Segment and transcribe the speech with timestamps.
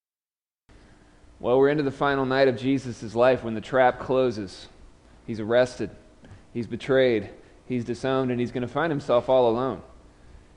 [1.38, 4.66] Well, we're into the final night of Jesus' life when the trap closes.
[5.24, 5.90] He's arrested,
[6.52, 7.30] he's betrayed,
[7.64, 9.82] he's disowned, and he's going to find himself all alone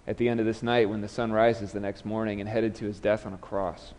[0.08, 2.74] at the end of this night when the sun rises the next morning and headed
[2.74, 3.94] to his death on a cross.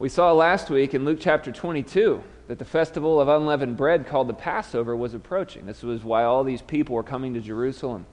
[0.00, 4.30] We saw last week in Luke chapter 22 that the festival of unleavened bread called
[4.30, 5.66] the Passover was approaching.
[5.66, 8.06] This was why all these people were coming to Jerusalem.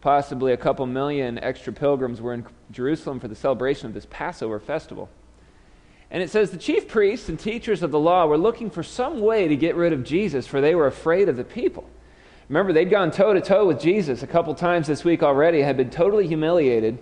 [0.00, 4.58] Possibly a couple million extra pilgrims were in Jerusalem for the celebration of this Passover
[4.58, 5.08] festival.
[6.10, 9.20] And it says the chief priests and teachers of the law were looking for some
[9.20, 11.88] way to get rid of Jesus, for they were afraid of the people.
[12.48, 15.76] Remember, they'd gone toe to toe with Jesus a couple times this week already, had
[15.76, 16.98] been totally humiliated.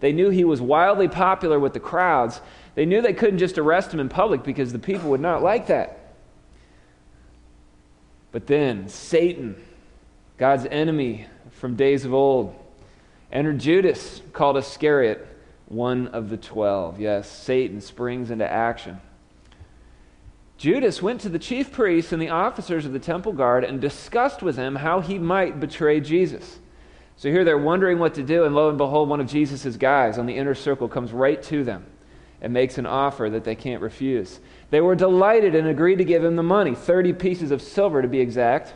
[0.00, 2.40] They knew he was wildly popular with the crowds.
[2.80, 5.66] They knew they couldn't just arrest him in public because the people would not like
[5.66, 6.14] that.
[8.32, 9.62] But then Satan,
[10.38, 12.58] God's enemy from days of old,
[13.30, 15.28] entered Judas, called Iscariot,
[15.68, 16.98] one of the twelve.
[16.98, 18.98] Yes, Satan springs into action.
[20.56, 24.42] Judas went to the chief priests and the officers of the temple guard and discussed
[24.42, 26.58] with them how he might betray Jesus.
[27.18, 30.16] So here they're wondering what to do, and lo and behold, one of Jesus' guys
[30.16, 31.84] on the inner circle comes right to them
[32.40, 34.40] and makes an offer that they can't refuse.
[34.70, 38.08] They were delighted and agreed to give him the money, 30 pieces of silver to
[38.08, 38.74] be exact.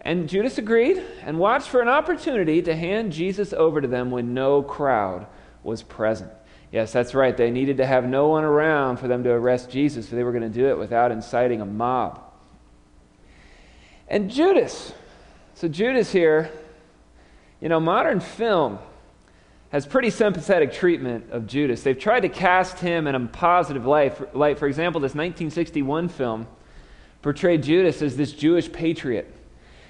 [0.00, 4.34] And Judas agreed and watched for an opportunity to hand Jesus over to them when
[4.34, 5.26] no crowd
[5.62, 6.30] was present.
[6.70, 7.36] Yes, that's right.
[7.36, 10.32] They needed to have no one around for them to arrest Jesus, so they were
[10.32, 12.20] going to do it without inciting a mob.
[14.08, 14.92] And Judas,
[15.54, 16.50] so Judas here,
[17.60, 18.78] you know, modern film
[19.74, 21.82] has pretty sympathetic treatment of Judas.
[21.82, 24.14] They've tried to cast him in a positive light.
[24.56, 26.46] For example, this 1961 film
[27.22, 29.34] portrayed Judas as this Jewish patriot.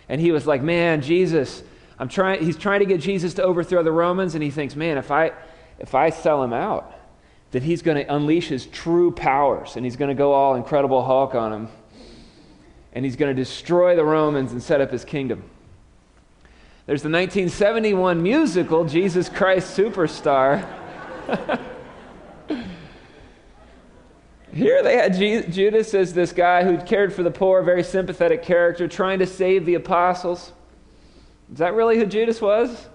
[0.09, 1.63] And he was like, man, Jesus,
[1.99, 4.97] I'm trying, he's trying to get Jesus to overthrow the Romans, and he thinks, man,
[4.97, 5.33] if I,
[5.79, 6.91] if I sell him out,
[7.51, 11.05] that he's going to unleash his true powers, and he's going to go all Incredible
[11.05, 11.69] Hulk on him,
[12.95, 15.45] and he's going to destroy the Romans and set up his kingdom.
[16.86, 20.68] There's the 1971 musical, Jesus Christ Superstar.
[24.52, 28.86] Here they had Judas as this guy who cared for the poor, very sympathetic character,
[28.86, 30.52] trying to save the apostles.
[31.50, 32.89] Is that really who Judas was?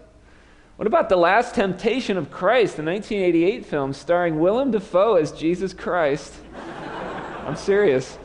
[0.76, 5.74] What about The Last Temptation of Christ, the 1988 film starring Willem Dafoe as Jesus
[5.74, 6.34] Christ?
[7.46, 8.20] I'm serious.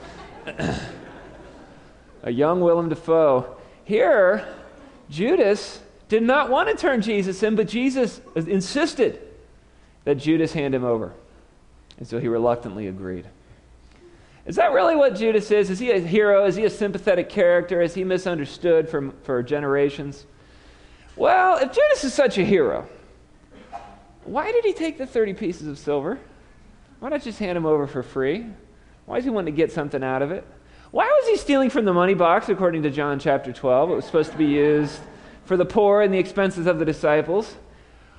[2.23, 3.57] A young Willem Dafoe.
[3.85, 4.47] Here,
[5.11, 9.21] Judas did not want to turn Jesus in, but Jesus insisted
[10.05, 11.13] that Judas hand him over.
[11.99, 13.27] And so he reluctantly agreed.
[14.47, 15.71] Is that really what Judas is?
[15.71, 16.45] Is he a hero?
[16.45, 17.81] Is he a sympathetic character?
[17.81, 20.27] Is he misunderstood for, for generations?
[21.17, 22.87] Well, if Judas is such a hero,
[24.25, 26.19] why did he take the 30 pieces of silver?
[26.99, 28.47] Why not just hand him over for free?
[29.07, 30.45] Why does he want to get something out of it?
[30.95, 33.91] Why was he stealing from the money box, according to John chapter 12?
[33.91, 35.01] It was supposed to be used
[35.45, 37.57] for the poor and the expenses of the disciples.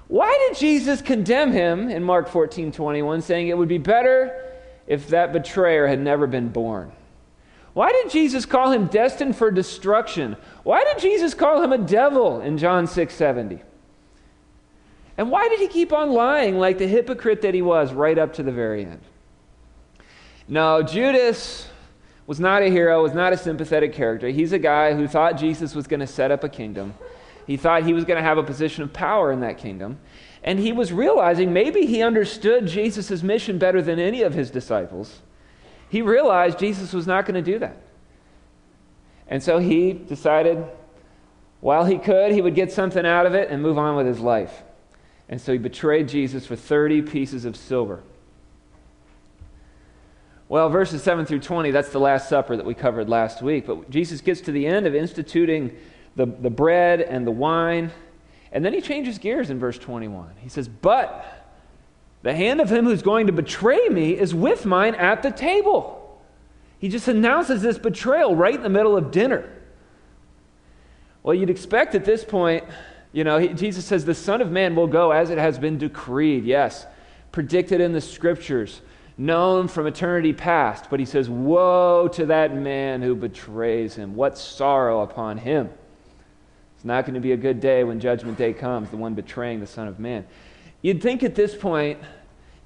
[0.09, 4.51] Why did Jesus condemn him in Mark 14 21, saying it would be better
[4.87, 6.91] if that betrayer had never been born?
[7.71, 10.35] Why did Jesus call him destined for destruction?
[10.63, 13.61] Why did Jesus call him a devil in John 6 70?
[15.17, 18.33] And why did he keep on lying like the hypocrite that he was right up
[18.33, 18.99] to the very end?
[20.49, 21.69] No, Judas
[22.27, 24.29] was not a hero, was not a sympathetic character.
[24.29, 26.95] He's a guy who thought Jesus was going to set up a kingdom.
[27.45, 29.99] He thought he was going to have a position of power in that kingdom.
[30.43, 35.21] And he was realizing maybe he understood Jesus' mission better than any of his disciples.
[35.89, 37.77] He realized Jesus was not going to do that.
[39.27, 40.63] And so he decided,
[41.61, 44.19] while he could, he would get something out of it and move on with his
[44.19, 44.63] life.
[45.29, 48.03] And so he betrayed Jesus for 30 pieces of silver.
[50.47, 53.65] Well, verses 7 through 20, that's the Last Supper that we covered last week.
[53.65, 55.75] But Jesus gets to the end of instituting
[56.15, 57.91] the, the bread and the wine.
[58.51, 60.29] And then he changes gears in verse 21.
[60.37, 61.25] He says, But
[62.21, 66.21] the hand of him who's going to betray me is with mine at the table.
[66.77, 69.49] He just announces this betrayal right in the middle of dinner.
[71.23, 72.63] Well, you'd expect at this point,
[73.13, 75.79] you know, he, Jesus says, The Son of Man will go as it has been
[75.79, 76.45] decreed.
[76.45, 76.85] Yes,
[77.31, 78.81] predicted in the scriptures
[79.17, 80.89] known from eternity past.
[80.89, 84.15] But he says, Woe to that man who betrays him.
[84.15, 85.69] What sorrow upon him.
[86.75, 89.59] It's not going to be a good day when Judgment Day comes, the one betraying
[89.59, 90.25] the Son of Man.
[90.81, 91.99] You'd think at this point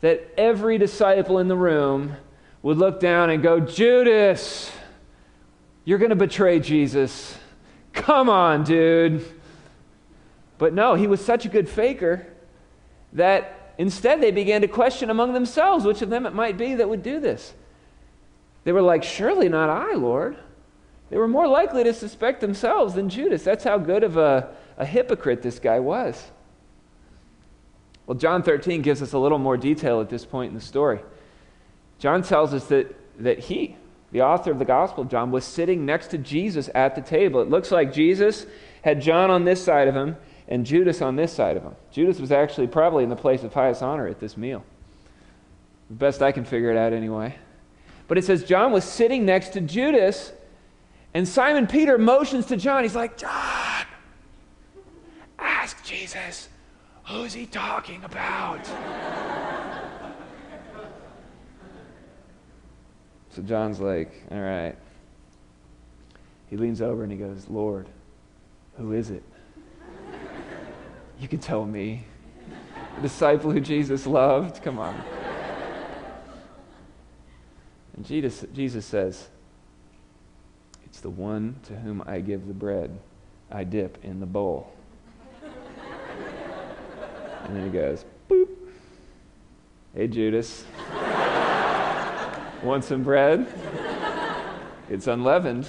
[0.01, 2.15] that every disciple in the room
[2.61, 4.71] would look down and go, Judas,
[5.85, 7.37] you're going to betray Jesus.
[7.93, 9.25] Come on, dude.
[10.57, 12.27] But no, he was such a good faker
[13.13, 16.87] that instead they began to question among themselves which of them it might be that
[16.87, 17.53] would do this.
[18.65, 20.37] They were like, Surely not I, Lord.
[21.09, 23.43] They were more likely to suspect themselves than Judas.
[23.43, 26.23] That's how good of a, a hypocrite this guy was.
[28.05, 30.99] Well, John 13 gives us a little more detail at this point in the story.
[31.97, 33.75] John tells us that, that he,
[34.11, 37.41] the author of the Gospel of John, was sitting next to Jesus at the table.
[37.41, 38.45] It looks like Jesus
[38.83, 40.15] had John on this side of him
[40.49, 41.75] and Judas on this side of him.
[41.91, 44.65] Judas was actually probably in the place of highest honor at this meal.
[45.89, 47.35] The best I can figure it out anyway.
[48.07, 50.33] But it says John was sitting next to Judas,
[51.13, 52.81] and Simon Peter motions to John.
[52.81, 53.85] He's like, John,
[55.37, 56.49] ask Jesus,
[57.05, 58.65] who's he talking about?
[63.29, 64.75] so John's like, all right.
[66.49, 67.87] He leans over and he goes, Lord,
[68.77, 69.21] who is it?
[71.19, 72.05] You can tell me.
[72.95, 74.63] The disciple who Jesus loved?
[74.63, 75.01] Come on.
[77.95, 79.27] And Jesus, Jesus says,
[80.85, 82.97] It's the one to whom I give the bread
[83.51, 84.71] I dip in the bowl.
[87.43, 88.47] and then he goes, Boop.
[89.93, 90.63] Hey, Judas.
[92.63, 93.47] Want some bread?
[94.89, 95.67] It's unleavened.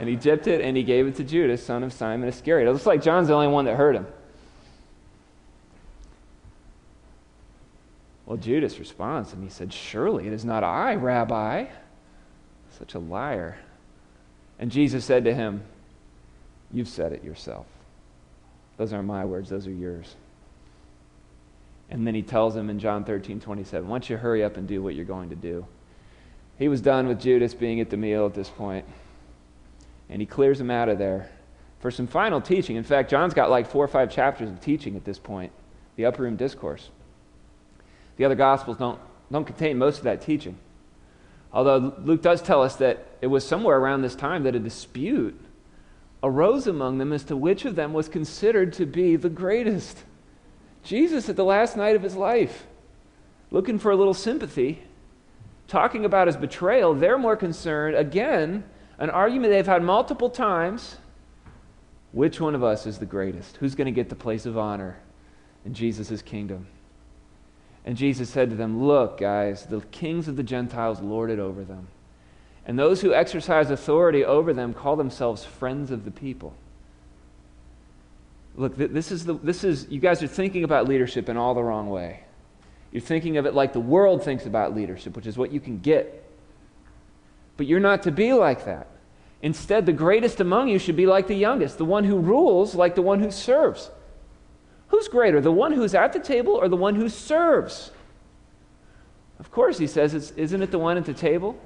[0.00, 2.66] And he dipped it and he gave it to Judas, son of Simon Iscariot.
[2.66, 4.06] It looks like John's the only one that heard him.
[8.24, 11.66] Well, Judas responds and he said, Surely it is not I, Rabbi.
[12.78, 13.58] Such a liar.
[14.58, 15.64] And Jesus said to him,
[16.72, 17.66] You've said it yourself.
[18.78, 20.14] Those aren't my words, those are yours.
[21.90, 24.66] And then he tells him in John 13, 27, Why don't you hurry up and
[24.66, 25.66] do what you're going to do?
[26.58, 28.86] He was done with Judas being at the meal at this point
[30.10, 31.30] and he clears them out of there
[31.78, 32.76] for some final teaching.
[32.76, 35.52] In fact, John's got like four or five chapters of teaching at this point,
[35.96, 36.90] the upper room discourse.
[38.16, 38.98] The other gospels don't,
[39.32, 40.58] don't contain most of that teaching.
[41.52, 45.40] Although Luke does tell us that it was somewhere around this time that a dispute
[46.22, 50.04] arose among them as to which of them was considered to be the greatest.
[50.82, 52.66] Jesus, at the last night of his life,
[53.50, 54.82] looking for a little sympathy,
[55.66, 58.64] talking about his betrayal, they're more concerned, again,
[59.00, 60.98] an argument they've had multiple times.
[62.12, 63.56] Which one of us is the greatest?
[63.56, 64.98] Who's going to get the place of honor
[65.64, 66.66] in Jesus' kingdom?
[67.84, 71.64] And Jesus said to them, Look, guys, the kings of the Gentiles lord it over
[71.64, 71.88] them.
[72.66, 76.52] And those who exercise authority over them call themselves friends of the people.
[78.56, 81.62] Look, this is, the, this is, you guys are thinking about leadership in all the
[81.62, 82.24] wrong way.
[82.92, 85.78] You're thinking of it like the world thinks about leadership, which is what you can
[85.78, 86.19] get
[87.60, 88.86] but you're not to be like that.
[89.42, 92.94] Instead, the greatest among you should be like the youngest, the one who rules like
[92.94, 93.90] the one who serves.
[94.88, 97.90] Who's greater, the one who's at the table or the one who serves?
[99.38, 101.60] Of course, he says, isn't it the one at the table?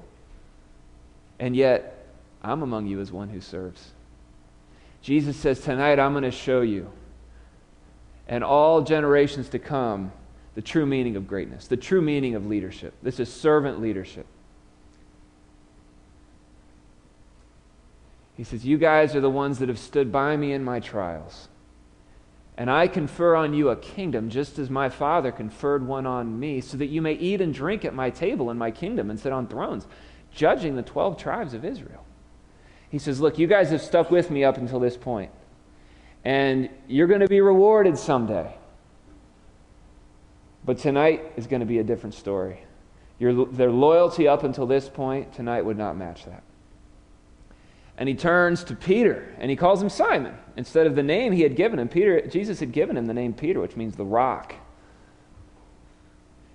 [1.39, 2.09] And yet,
[2.43, 3.93] I'm among you as one who serves.
[5.01, 6.91] Jesus says, Tonight I'm going to show you,
[8.27, 10.11] and all generations to come,
[10.57, 12.95] the true meaning of greatness, the true meaning of leadership.
[13.01, 14.27] This is servant leadership.
[18.37, 21.49] He says, You guys are the ones that have stood by me in my trials.
[22.57, 26.61] And I confer on you a kingdom, just as my Father conferred one on me,
[26.61, 29.33] so that you may eat and drink at my table in my kingdom and sit
[29.33, 29.87] on thrones,
[30.33, 32.05] judging the 12 tribes of Israel.
[32.91, 35.33] He says, Look, you guys have stuck with me up until this point,
[36.25, 38.55] and you're going to be rewarded someday.
[40.65, 42.61] But tonight is going to be a different story.
[43.19, 46.43] Your, their loyalty up until this point, tonight would not match that.
[47.97, 50.35] And he turns to Peter and he calls him Simon.
[50.57, 53.33] Instead of the name he had given him, Peter, Jesus had given him the name
[53.33, 54.55] Peter, which means the rock.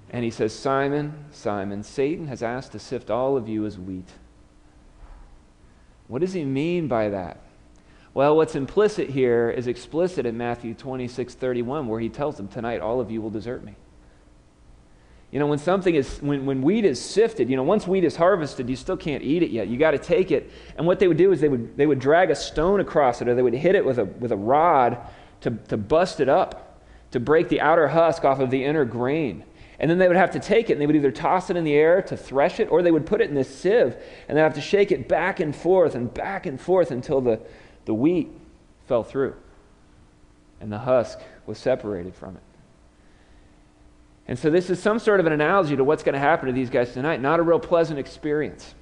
[0.09, 4.09] And he says, Simon, Simon, Satan has asked to sift all of you as wheat.
[6.07, 7.41] What does he mean by that?
[8.13, 12.81] Well, what's implicit here is explicit in Matthew 26 31, where he tells them, Tonight
[12.81, 13.75] all of you will desert me.
[15.31, 18.15] You know, when something is, when, when wheat is sifted, you know, once wheat is
[18.15, 19.67] harvested, you still can't eat it yet.
[19.67, 20.51] You got to take it.
[20.75, 23.27] And what they would do is they would, they would drag a stone across it
[23.27, 24.97] or they would hit it with a, with a rod
[25.41, 26.81] to, to bust it up,
[27.11, 29.43] to break the outer husk off of the inner grain.
[29.79, 31.63] And then they would have to take it and they would either toss it in
[31.63, 33.95] the air to thresh it or they would put it in this sieve
[34.27, 37.39] and they'd have to shake it back and forth and back and forth until the,
[37.85, 38.29] the wheat
[38.87, 39.35] fell through
[40.59, 42.41] and the husk was separated from it.
[44.29, 46.53] And so, this is some sort of an analogy to what's going to happen to
[46.53, 47.19] these guys tonight.
[47.19, 48.75] Not a real pleasant experience.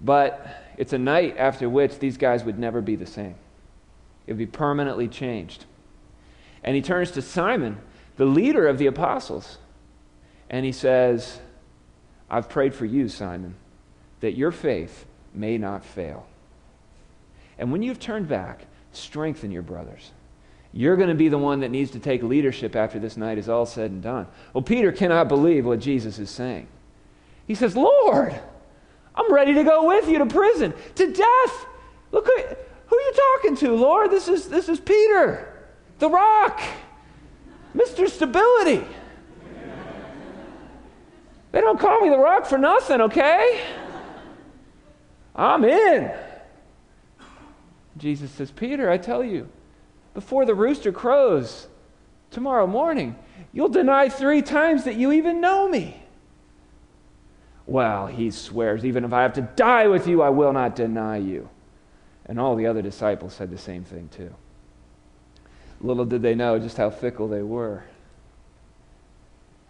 [0.00, 0.44] But
[0.76, 3.36] it's a night after which these guys would never be the same.
[4.26, 5.66] It would be permanently changed.
[6.64, 7.78] And he turns to Simon,
[8.16, 9.58] the leader of the apostles,
[10.50, 11.38] and he says,
[12.28, 13.54] I've prayed for you, Simon,
[14.18, 16.26] that your faith may not fail.
[17.56, 20.10] And when you've turned back, strengthen your brothers.
[20.72, 23.48] You're going to be the one that needs to take leadership after this night is
[23.48, 24.26] all said and done.
[24.52, 26.68] Well, Peter cannot believe what Jesus is saying.
[27.46, 28.38] He says, Lord,
[29.14, 31.66] I'm ready to go with you to prison, to death.
[32.12, 34.10] Look, who, are you talking to, Lord?
[34.10, 35.52] This is, this is Peter,
[35.98, 36.60] the rock,
[37.74, 38.08] Mr.
[38.08, 38.86] Stability.
[41.50, 43.62] They don't call me the rock for nothing, okay?
[45.34, 46.12] I'm in.
[47.96, 49.48] Jesus says, Peter, I tell you,
[50.18, 51.68] before the rooster crows
[52.32, 53.14] tomorrow morning,
[53.52, 56.02] you'll deny three times that you even know me.
[57.66, 61.18] Well, he swears, even if I have to die with you, I will not deny
[61.18, 61.48] you.
[62.26, 64.34] And all the other disciples said the same thing too.
[65.80, 67.84] Little did they know just how fickle they were.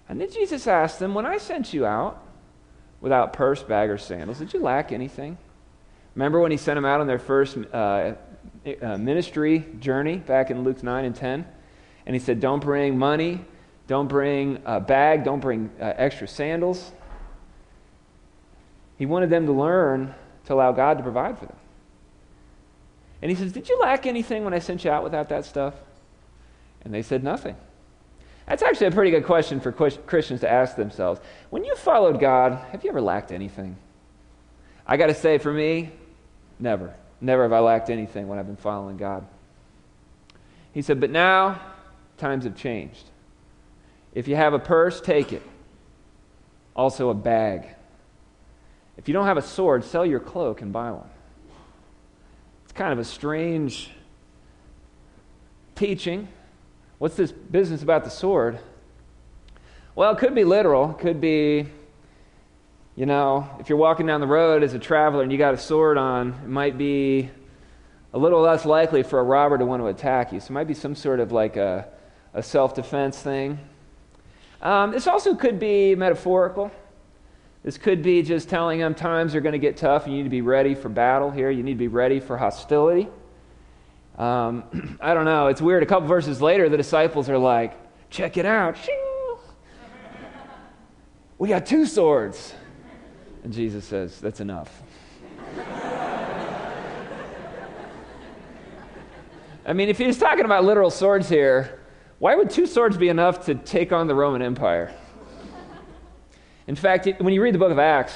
[0.09, 2.23] And then Jesus asked them, When I sent you out
[3.03, 5.37] without purse, bag, or sandals, did you lack anything?
[6.15, 8.15] Remember when he sent them out on their first uh,
[8.65, 11.47] ministry journey back in Luke 9 and 10?
[12.07, 13.45] And he said, Don't bring money,
[13.87, 16.93] don't bring a bag, don't bring uh, extra sandals.
[18.97, 20.15] He wanted them to learn
[20.47, 21.57] to allow God to provide for them.
[23.23, 25.75] And he says, Did you lack anything when I sent you out without that stuff?
[26.83, 27.57] And they said, Nothing.
[28.47, 31.21] That's actually a pretty good question for Christians to ask themselves.
[31.51, 33.77] When you followed God, have you ever lacked anything?
[34.87, 35.91] I got to say, for me,
[36.59, 36.95] never.
[37.21, 39.27] Never have I lacked anything when I've been following God.
[40.73, 41.61] He said, But now
[42.17, 43.05] times have changed.
[44.15, 45.43] If you have a purse, take it.
[46.75, 47.67] Also, a bag.
[48.97, 51.09] If you don't have a sword, sell your cloak and buy one.
[52.65, 53.91] It's kind of a strange
[55.75, 56.29] teaching
[56.99, 58.59] What's this business about the sword?
[59.95, 60.91] Well, it could be literal.
[60.91, 61.69] It could be,
[62.99, 65.57] you know, if you're walking down the road as a traveler and you got a
[65.57, 67.31] sword on, it might be
[68.13, 70.41] a little less likely for a robber to want to attack you.
[70.41, 71.87] So it might be some sort of like a,
[72.35, 73.61] a self defense thing.
[74.61, 76.73] Um, this also could be metaphorical.
[77.63, 80.25] This could be just telling them times are going to get tough and you need
[80.25, 81.53] to be ready for battle here.
[81.53, 83.07] You need to be ready for hostility.
[84.17, 85.47] Um, I don't know.
[85.47, 85.85] It's weird.
[85.85, 87.75] A couple verses later, the disciples are like,
[88.11, 88.77] check it out.
[91.41, 92.53] We got two swords.
[93.45, 94.83] And Jesus says, that's enough.
[99.67, 101.81] I mean, if he's talking about literal swords here,
[102.19, 104.93] why would two swords be enough to take on the Roman Empire?
[106.67, 108.15] In fact, when you read the book of Acts,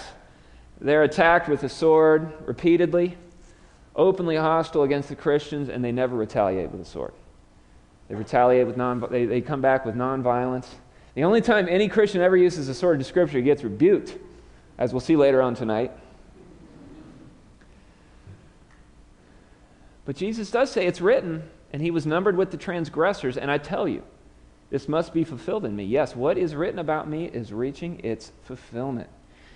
[0.81, 3.17] they're attacked with a sword repeatedly
[3.97, 7.13] openly hostile against the Christians, and they never retaliate with a sword.
[8.09, 10.67] They retaliate with non, they, they come back with nonviolence.
[11.15, 14.19] The only time any Christian ever uses a sword in Scripture he gets rebuked,
[14.79, 15.93] as we'll see later on tonight.
[20.05, 23.59] But Jesus does say it's written, and he was numbered with the transgressors, and I
[23.59, 24.03] tell you,
[24.71, 25.85] this must be fulfilled in me.
[25.85, 29.09] Yes, what is written about me is reaching its fulfillment.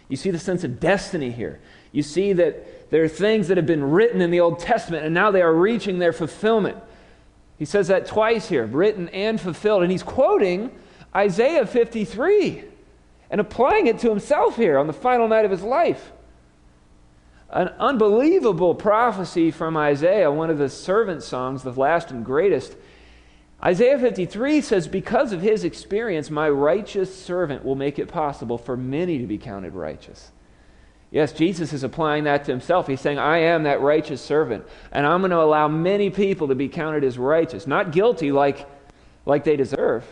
[0.09, 1.61] You see the sense of destiny here.
[1.91, 5.15] You see that there are things that have been written in the Old Testament and
[5.15, 6.79] now they are reaching their fulfillment.
[7.59, 9.83] He says that twice here written and fulfilled.
[9.83, 10.71] And he's quoting
[11.15, 12.65] Isaiah 53
[13.31, 16.13] and applying it to himself here on the final night of his life.
[17.51, 22.77] An unbelievable prophecy from Isaiah, one of the servant songs, the last and greatest.
[23.63, 28.77] Isaiah 53 says, Because of his experience, my righteous servant will make it possible for
[28.77, 30.31] many to be counted righteous.
[31.11, 32.89] Yes, Jesus is applying that to himself.
[32.89, 36.55] He's saying, I am that righteous servant, and I'm going to allow many people to
[36.55, 38.69] be counted as righteous, not guilty like,
[39.25, 40.05] like they deserve,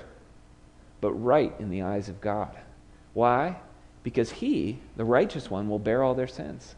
[1.00, 2.56] but right in the eyes of God.
[3.14, 3.56] Why?
[4.02, 6.74] Because he, the righteous one, will bear all their sins.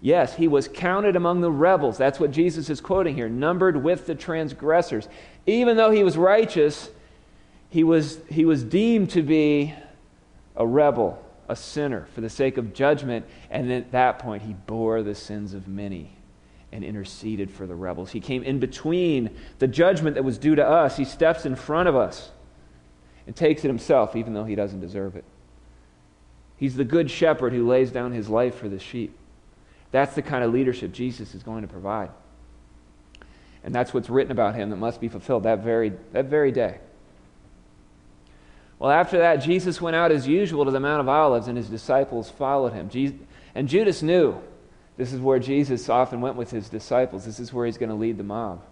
[0.00, 1.98] Yes, he was counted among the rebels.
[1.98, 5.08] That's what Jesus is quoting here, numbered with the transgressors.
[5.46, 6.90] Even though he was righteous,
[7.68, 9.74] he was, he was deemed to be
[10.56, 13.26] a rebel, a sinner, for the sake of judgment.
[13.50, 16.12] And at that point, he bore the sins of many
[16.72, 18.12] and interceded for the rebels.
[18.12, 20.96] He came in between the judgment that was due to us.
[20.96, 22.30] He steps in front of us
[23.30, 25.22] and takes it himself, even though he doesn't deserve it.
[26.56, 29.16] He's the good shepherd who lays down his life for the sheep.
[29.92, 32.10] That's the kind of leadership Jesus is going to provide.
[33.62, 36.78] And that's what's written about him that must be fulfilled that very, that very day.
[38.80, 41.68] Well, after that, Jesus went out as usual to the Mount of Olives, and his
[41.68, 42.90] disciples followed him.
[42.90, 43.16] Jesus,
[43.54, 44.42] And Judas knew
[44.96, 47.26] this is where Jesus often went with his disciples.
[47.26, 48.64] This is where he's going to lead the mob.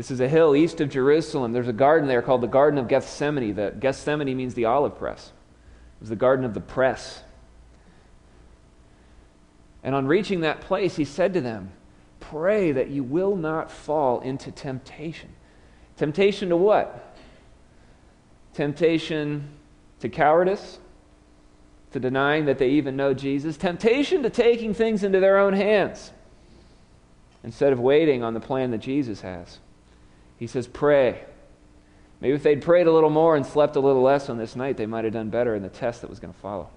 [0.00, 1.52] This is a hill east of Jerusalem.
[1.52, 3.54] There's a garden there called the Garden of Gethsemane.
[3.54, 5.26] The Gethsemane means the olive press.
[5.26, 7.22] It was the garden of the press.
[9.84, 11.72] And on reaching that place, he said to them,
[12.18, 15.34] Pray that you will not fall into temptation.
[15.98, 17.14] Temptation to what?
[18.54, 19.50] Temptation
[19.98, 20.78] to cowardice,
[21.92, 26.10] to denying that they even know Jesus, temptation to taking things into their own hands
[27.44, 29.58] instead of waiting on the plan that Jesus has.
[30.40, 31.22] He says, Pray.
[32.20, 34.76] Maybe if they'd prayed a little more and slept a little less on this night,
[34.76, 36.68] they might have done better in the test that was going to follow.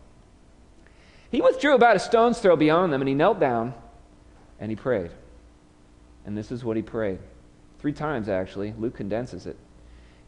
[1.32, 3.74] He withdrew about a stone's throw beyond them, and he knelt down
[4.60, 5.12] and he prayed.
[6.26, 7.20] And this is what he prayed.
[7.80, 8.74] Three times, actually.
[8.78, 9.58] Luke condenses it.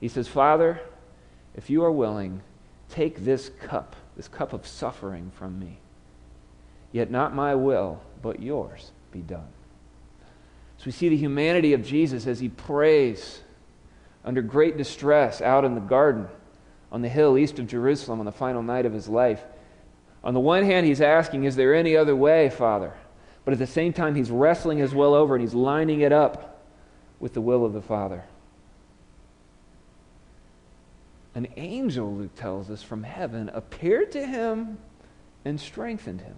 [0.01, 0.81] He says, Father,
[1.55, 2.41] if you are willing,
[2.89, 5.77] take this cup, this cup of suffering from me.
[6.91, 9.47] Yet not my will, but yours be done.
[10.77, 13.41] So we see the humanity of Jesus as he prays
[14.23, 16.27] under great distress out in the garden
[16.91, 19.43] on the hill east of Jerusalem on the final night of his life.
[20.23, 22.93] On the one hand, he's asking, Is there any other way, Father?
[23.43, 26.63] But at the same time, he's wrestling his will over and he's lining it up
[27.19, 28.23] with the will of the Father.
[31.35, 34.77] An angel, Luke tells us, from heaven appeared to him
[35.43, 36.35] and strengthened him.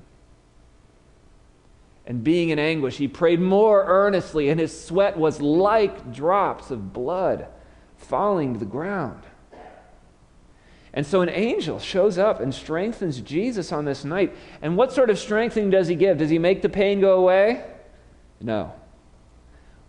[2.08, 6.94] And being in anguish, he prayed more earnestly, and his sweat was like drops of
[6.94, 7.48] blood
[7.98, 9.24] falling to the ground.
[10.94, 14.34] And so an angel shows up and strengthens Jesus on this night.
[14.62, 16.18] And what sort of strengthening does he give?
[16.18, 17.66] Does he make the pain go away?
[18.40, 18.74] No.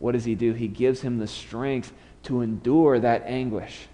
[0.01, 0.53] What does he do?
[0.55, 1.93] He gives him the strength
[2.25, 3.87] to endure that anguish.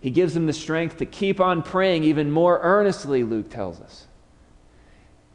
[0.00, 4.06] He gives him the strength to keep on praying even more earnestly, Luke tells us.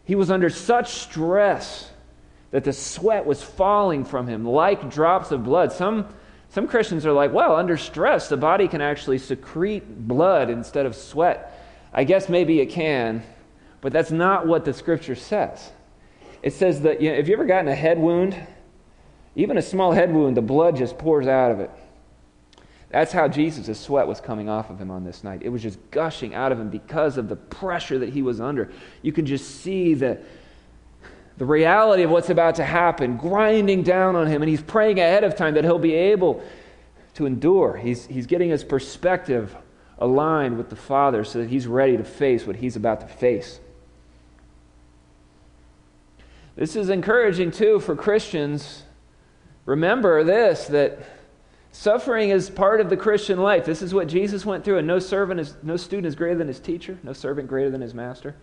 [0.05, 1.91] He was under such stress
[2.53, 5.73] that the sweat was falling from him like drops of blood.
[5.73, 6.07] Some
[6.49, 10.95] some Christians are like, well, under stress, the body can actually secrete blood instead of
[10.95, 11.59] sweat.
[11.91, 13.23] I guess maybe it can,
[13.81, 15.71] but that's not what the scripture says.
[16.43, 18.37] It says that, you know, if you ever gotten a head wound,
[19.35, 21.71] even a small head wound, the blood just pours out of it.
[22.91, 25.41] That's how Jesus' sweat was coming off of him on this night.
[25.41, 28.71] It was just gushing out of him because of the pressure that he was under.
[29.01, 30.19] You can just see the,
[31.37, 35.23] the reality of what's about to happen grinding down on him, and he's praying ahead
[35.23, 36.43] of time that he'll be able
[37.15, 37.77] to endure.
[37.77, 39.55] He's, he's getting his perspective
[39.97, 43.59] aligned with the Father so that he's ready to face what he's about to face.
[46.55, 48.83] This is encouraging, too, for Christians.
[49.65, 50.99] Remember this that
[51.71, 53.65] suffering is part of the Christian life.
[53.65, 56.47] This is what Jesus went through, and no servant is no student is greater than
[56.47, 58.35] his teacher, no servant greater than his master.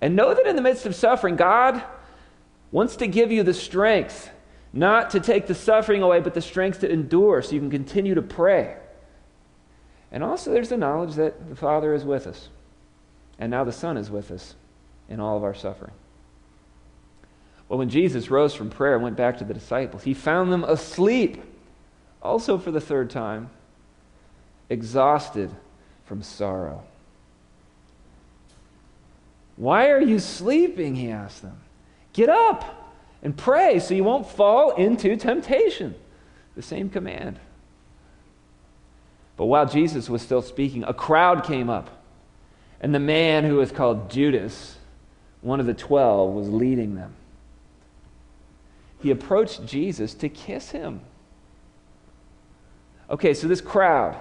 [0.00, 1.82] And know that in the midst of suffering, God
[2.74, 4.30] wants to give you the strength
[4.72, 8.16] not to take the suffering away, but the strength to endure so you can continue
[8.16, 8.76] to pray.
[10.10, 12.48] And also, there's the knowledge that the Father is with us,
[13.38, 14.56] and now the Son is with us
[15.08, 15.92] in all of our suffering.
[17.68, 20.64] Well, when Jesus rose from prayer and went back to the disciples, he found them
[20.64, 21.44] asleep,
[22.20, 23.50] also for the third time,
[24.68, 25.48] exhausted
[26.06, 26.82] from sorrow.
[29.54, 30.96] Why are you sleeping?
[30.96, 31.60] He asked them.
[32.14, 35.94] Get up and pray so you won't fall into temptation.
[36.56, 37.38] The same command.
[39.36, 42.02] But while Jesus was still speaking, a crowd came up,
[42.80, 44.78] and the man who was called Judas,
[45.40, 47.14] one of the twelve, was leading them.
[49.00, 51.00] He approached Jesus to kiss him.
[53.10, 54.16] Okay, so this crowd,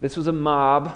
[0.00, 0.92] this was a mob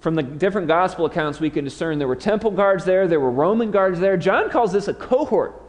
[0.00, 3.30] from the different gospel accounts, we can discern there were temple guards there, there were
[3.30, 4.16] Roman guards there.
[4.16, 5.60] John calls this a cohort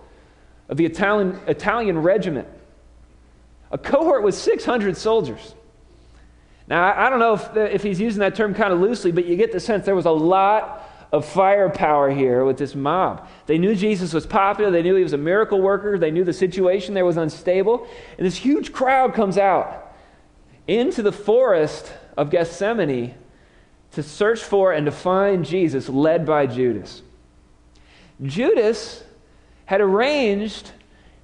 [0.67, 2.47] of the Italian, Italian regiment.
[3.71, 5.55] A cohort with 600 soldiers.
[6.67, 9.35] Now, I don't know if, if he's using that term kind of loosely, but you
[9.35, 13.27] get the sense there was a lot of firepower here with this mob.
[13.47, 16.33] They knew Jesus was popular, they knew he was a miracle worker, they knew the
[16.33, 17.87] situation there was unstable.
[18.17, 19.95] And this huge crowd comes out
[20.67, 23.15] into the forest of Gethsemane
[23.91, 27.01] to search for and to find Jesus, led by Judas.
[28.21, 29.03] Judas
[29.65, 30.71] had arranged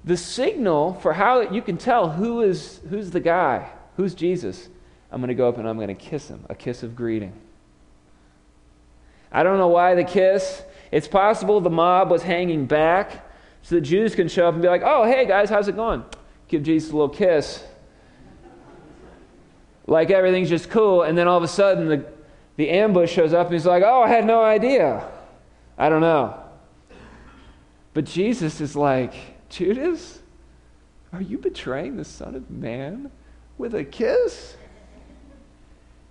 [0.04, 4.68] the signal for how you can tell who is who's the guy, who's Jesus.
[5.10, 7.32] I'm going to go up and I'm going to kiss him, a kiss of greeting.
[9.30, 10.62] I don't know why the kiss.
[10.90, 13.24] It's possible the mob was hanging back
[13.62, 16.04] so the Jews can show up and be like, "Oh, hey guys, how's it going?"
[16.48, 17.64] Give Jesus a little kiss.
[19.88, 22.15] Like everything's just cool, and then all of a sudden the
[22.56, 25.06] the ambush shows up and he's like, Oh, I had no idea.
[25.78, 26.42] I don't know.
[27.94, 29.14] But Jesus is like,
[29.48, 30.18] Judas,
[31.12, 33.10] are you betraying the Son of Man
[33.58, 34.56] with a kiss?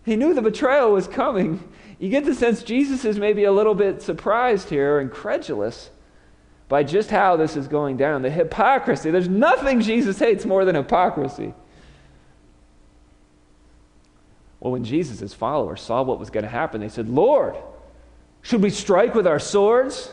[0.06, 1.68] He knew the betrayal was coming.
[2.00, 5.90] You get the sense Jesus is maybe a little bit surprised here, incredulous
[6.68, 8.22] by just how this is going down.
[8.22, 9.12] The hypocrisy.
[9.12, 11.54] There's nothing Jesus hates more than hypocrisy.
[14.66, 17.56] Well, when Jesus' followers saw what was going to happen, they said, Lord,
[18.42, 20.12] should we strike with our swords?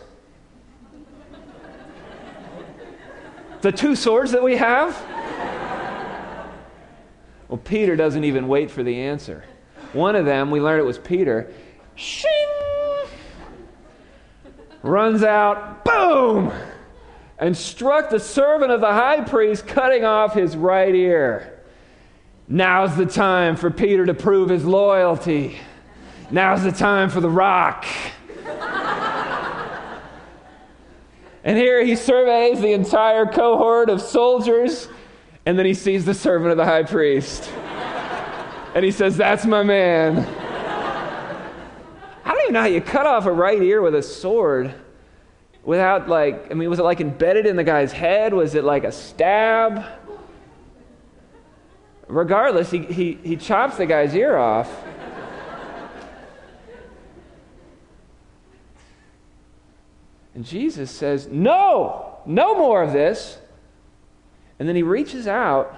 [3.63, 4.95] the two swords that we have?
[7.49, 9.43] well, Peter doesn't even wait for the answer.
[9.95, 11.51] One of them, we learned it was Peter,
[11.95, 12.31] shing,
[14.83, 16.53] runs out, boom,
[17.39, 21.52] and struck the servant of the high priest, cutting off his right ear.
[22.53, 25.57] Now's the time for Peter to prove his loyalty.
[26.31, 27.87] Now's the time for the rock.
[31.45, 34.89] and here he surveys the entire cohort of soldiers,
[35.47, 37.51] and then he sees the servant of the high priest.
[38.75, 40.19] and he says, That's my man.
[40.19, 44.75] I don't even know how you cut off a right ear with a sword
[45.65, 48.35] without, like, I mean, was it like embedded in the guy's head?
[48.35, 50.02] Was it like a stab?
[52.13, 54.71] Regardless, he, he, he chops the guy's ear off.
[60.35, 63.39] And Jesus says, No, no more of this.
[64.59, 65.75] And then he reaches out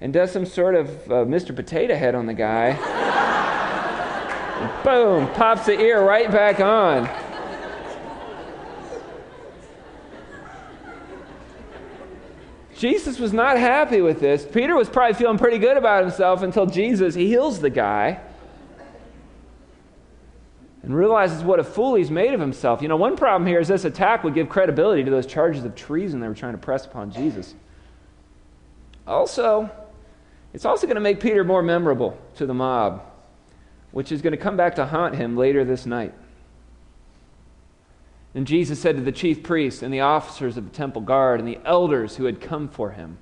[0.00, 1.54] and does some sort of uh, Mr.
[1.54, 2.72] Potato Head on the guy.
[4.84, 7.29] boom, pops the ear right back on.
[12.80, 14.46] Jesus was not happy with this.
[14.50, 18.18] Peter was probably feeling pretty good about himself until Jesus heals the guy
[20.82, 22.80] and realizes what a fool he's made of himself.
[22.80, 25.74] You know, one problem here is this attack would give credibility to those charges of
[25.74, 27.54] treason they were trying to press upon Jesus.
[29.06, 29.68] Also,
[30.54, 33.04] it's also going to make Peter more memorable to the mob,
[33.90, 36.14] which is going to come back to haunt him later this night.
[38.34, 41.48] And Jesus said to the chief priests and the officers of the temple guard and
[41.48, 43.18] the elders who had come for him,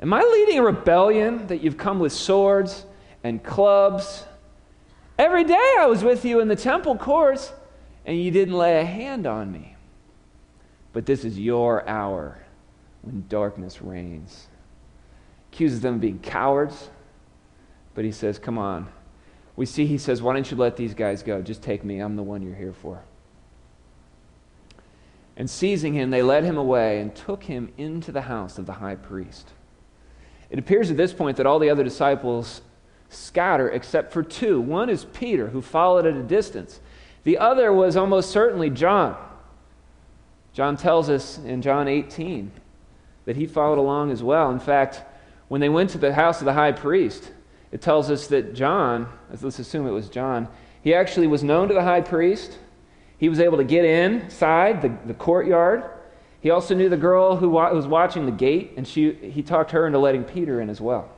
[0.00, 2.86] Am I leading a rebellion that you've come with swords
[3.24, 4.24] and clubs?
[5.18, 7.52] Every day I was with you in the temple courts,
[8.06, 9.74] and you didn't lay a hand on me.
[10.92, 12.38] But this is your hour
[13.02, 14.46] when darkness reigns.
[15.52, 16.90] Accuses them of being cowards,
[17.94, 18.86] but he says, Come on.
[19.56, 21.42] We see he says, Why don't you let these guys go?
[21.42, 21.98] Just take me.
[21.98, 23.02] I'm the one you're here for.
[25.38, 28.74] And seizing him, they led him away and took him into the house of the
[28.74, 29.48] high priest.
[30.50, 32.60] It appears at this point that all the other disciples
[33.08, 34.60] scatter except for two.
[34.60, 36.80] One is Peter, who followed at a distance,
[37.22, 39.16] the other was almost certainly John.
[40.52, 42.50] John tells us in John 18
[43.24, 44.50] that he followed along as well.
[44.50, 45.02] In fact,
[45.46, 47.30] when they went to the house of the high priest,
[47.70, 50.48] it tells us that John, let's assume it was John,
[50.82, 52.58] he actually was known to the high priest.
[53.18, 55.84] He was able to get inside the, the courtyard.
[56.40, 59.72] He also knew the girl who wa- was watching the gate, and she, he talked
[59.72, 61.10] her into letting Peter in as well.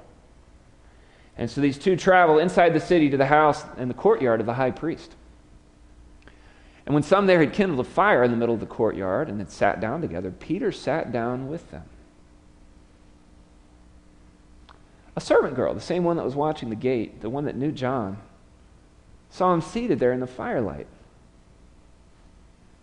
[1.36, 4.46] And so these two travel inside the city to the house and the courtyard of
[4.46, 5.14] the high priest.
[6.86, 9.38] And when some there had kindled a fire in the middle of the courtyard and
[9.38, 11.84] had sat down together, Peter sat down with them.
[15.16, 17.70] A servant girl, the same one that was watching the gate, the one that knew
[17.70, 18.18] John,
[19.28, 20.86] saw him seated there in the firelight.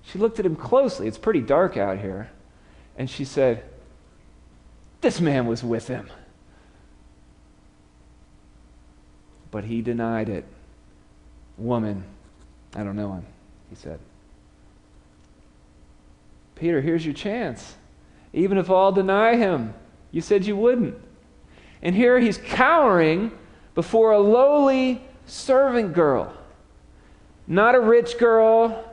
[0.08, 1.08] She looked at him closely.
[1.08, 2.30] It's pretty dark out here.
[2.98, 3.63] And she said,
[5.02, 6.10] This man was with him.
[9.52, 10.46] But he denied it.
[11.58, 12.04] Woman,
[12.76, 13.26] I don't know him,
[13.70, 14.00] he said.
[16.56, 17.76] Peter, here's your chance.
[18.34, 19.74] Even if all deny him,
[20.12, 20.96] you said you wouldn't.
[21.82, 23.32] And here he's cowering
[23.76, 26.34] before a lowly servant girl.
[27.46, 28.87] Not a rich girl,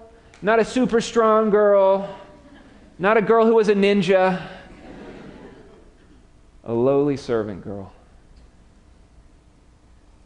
[0.44, 2.18] not a super strong girl,
[2.98, 4.46] not a girl who was a ninja,
[6.64, 7.94] a lowly servant girl.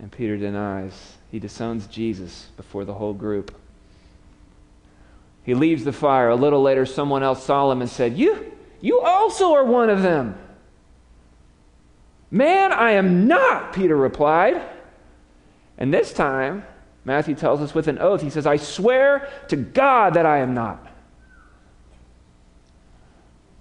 [0.00, 1.16] And Peter denies.
[1.30, 3.54] He disowns Jesus before the whole group.
[5.44, 6.30] He leaves the fire.
[6.30, 10.02] A little later, someone else saw him and said, You, you also are one of
[10.02, 10.36] them.
[12.28, 14.60] Man, I am not, Peter replied.
[15.78, 16.64] And this time,
[17.04, 20.54] Matthew tells us with an oath, he says, I swear to God that I am
[20.54, 20.86] not.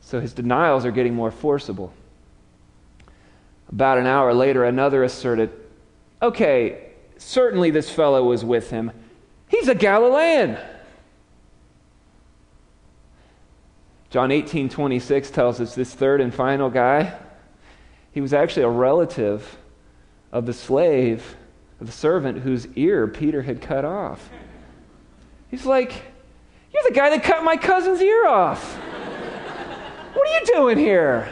[0.02, 1.94] So his denials are getting more forcible.
[3.70, 5.52] About an hour later, another asserted,
[6.22, 8.92] Okay, certainly this fellow was with him.
[9.50, 10.58] He's a Galilean.
[14.10, 17.18] John 18 26 tells us this third and final guy,
[18.12, 19.58] he was actually a relative
[20.32, 21.36] of the slave,
[21.80, 24.30] the servant whose ear Peter had cut off.
[25.50, 25.94] He's like,
[26.74, 28.76] You're the guy that cut my cousin's ear off.
[30.14, 31.32] what are you doing here?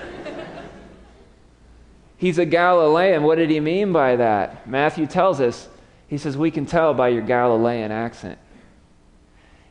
[2.17, 3.23] He's a Galilean.
[3.23, 4.67] What did he mean by that?
[4.67, 5.67] Matthew tells us,
[6.07, 8.39] he says, We can tell by your Galilean accent.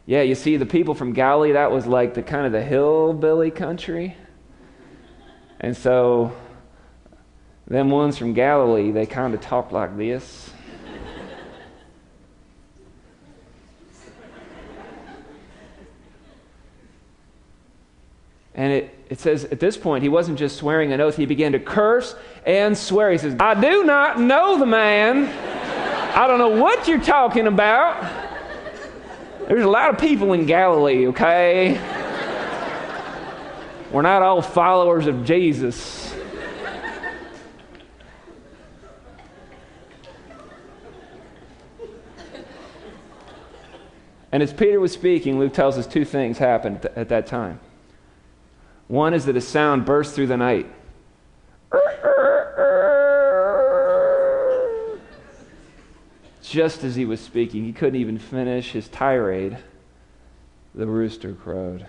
[0.07, 3.51] Yeah, you see, the people from Galilee, that was like the kind of the hillbilly
[3.51, 4.17] country.
[5.61, 6.37] And so,
[7.67, 10.51] them ones from Galilee, they kind of talk like this.
[18.55, 21.53] And it, it says at this point, he wasn't just swearing an oath, he began
[21.53, 22.15] to curse
[22.47, 23.11] and swear.
[23.11, 25.27] He says, I do not know the man.
[26.17, 28.01] I don't know what you're talking about.
[29.49, 31.75] There's a lot of people in Galilee, okay?
[33.91, 36.15] We're not all followers of Jesus.
[44.33, 47.61] And as Peter was speaking, Luke tells us two things happened at that time.
[48.89, 50.71] One is that a sound burst through the night.
[56.43, 59.59] Just as he was speaking, he couldn't even finish his tirade.
[60.75, 61.87] The rooster crowed,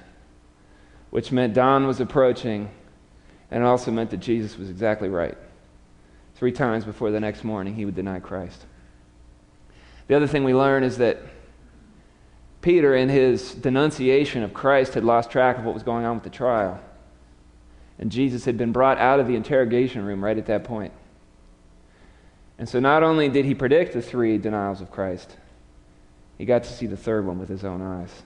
[1.10, 2.70] which meant dawn was approaching,
[3.52, 5.38] and it also meant that Jesus was exactly right.
[6.36, 8.66] Three times before the next morning, he would deny Christ.
[10.08, 11.20] The other thing we learn is that
[12.66, 16.24] Peter, in his denunciation of Christ, had lost track of what was going on with
[16.24, 16.80] the trial.
[18.00, 20.92] And Jesus had been brought out of the interrogation room right at that point.
[22.58, 25.38] And so not only did he predict the three denials of Christ,
[26.40, 28.24] he got to see the third one with his own eyes.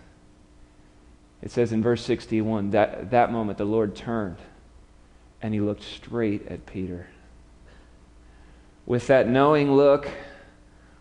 [1.41, 4.37] It says in verse 61 that that moment the Lord turned
[5.41, 7.07] and he looked straight at Peter.
[8.85, 10.07] With that knowing look,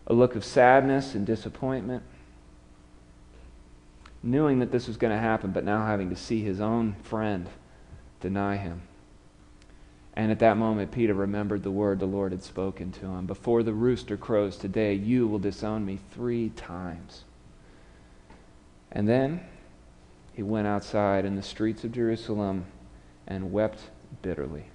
[0.07, 2.03] a look of sadness and disappointment,
[4.21, 7.47] knowing that this was going to happen, but now having to see his own friend
[8.19, 8.81] deny him.
[10.13, 13.25] And at that moment, Peter remembered the word the Lord had spoken to him.
[13.25, 17.23] Before the rooster crows today, you will disown me three times.
[18.91, 19.41] And then
[20.33, 22.65] he went outside in the streets of Jerusalem
[23.27, 23.79] and wept
[24.21, 24.65] bitterly.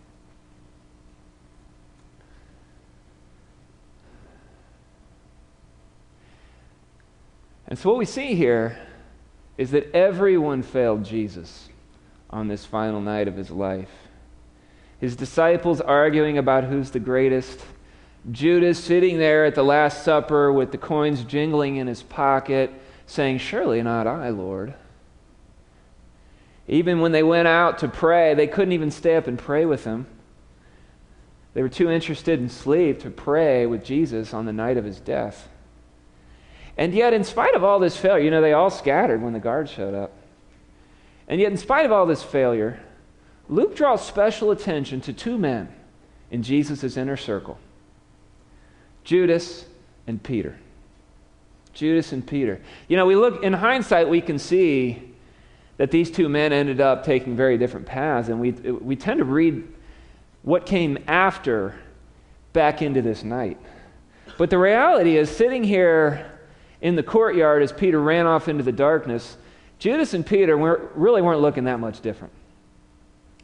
[7.67, 8.79] And so, what we see here
[9.57, 11.69] is that everyone failed Jesus
[12.31, 13.91] on this final night of his life.
[15.01, 17.61] His disciples arguing about who's the greatest.
[18.31, 22.73] Judas sitting there at the Last Supper with the coins jingling in his pocket,
[23.07, 24.75] saying, Surely not I, Lord.
[26.67, 29.85] Even when they went out to pray, they couldn't even stay up and pray with
[29.85, 30.07] him.
[31.53, 34.99] They were too interested in sleep to pray with Jesus on the night of his
[34.99, 35.49] death.
[36.77, 39.41] And yet, in spite of all this failure, you know, they all scattered when the
[39.41, 40.13] guards showed up.
[41.29, 42.81] And yet, in spite of all this failure,
[43.49, 45.69] Luke draws special attention to two men
[46.31, 47.59] in Jesus' inner circle
[49.05, 49.67] Judas
[50.07, 50.59] and Peter.
[51.75, 52.61] Judas and Peter.
[52.89, 55.15] You know, we look, in hindsight, we can see
[55.77, 59.25] that these two men ended up taking very different paths, and we, we tend to
[59.25, 59.67] read
[60.43, 61.75] what came after
[62.53, 63.59] back into this night.
[64.39, 66.31] But the reality is, sitting here
[66.85, 69.39] in the courtyard as Peter ran off into the darkness,
[69.79, 72.33] Judas and Peter weren't, really weren't looking that much different.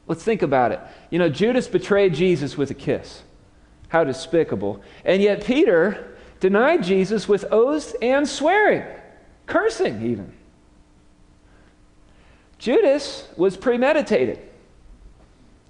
[0.06, 0.80] Let's think about it.
[1.08, 3.22] You know, Judas betrayed Jesus with a kiss.
[3.88, 4.82] How despicable.
[5.06, 8.84] And yet Peter denied Jesus with oaths and swearing,
[9.46, 10.34] cursing even.
[12.58, 14.38] Judas was premeditated.